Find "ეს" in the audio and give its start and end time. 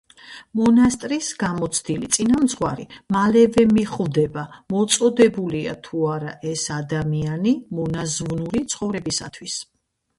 6.57-6.67